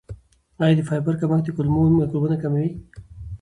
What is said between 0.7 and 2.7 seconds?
د فایبر کمښت د کولمو میکروبونه کموي؟